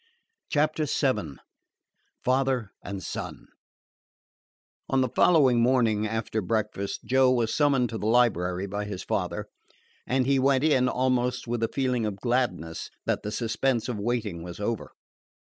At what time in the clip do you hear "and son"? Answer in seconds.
2.83-3.45